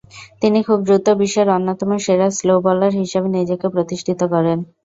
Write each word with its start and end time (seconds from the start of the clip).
তিনি 0.41 0.59
খুব 0.67 0.79
দ্রুত 0.85 1.07
বিশ্বের 1.19 1.47
অন্যতম 1.51 1.89
সেরা 2.05 2.27
স্লো 2.37 2.55
বোলার 2.63 2.93
হিসেবে 3.01 3.27
নিজেকে 3.37 3.67
প্রতিষ্ঠিত 3.75 4.19
করেন। 4.33 4.57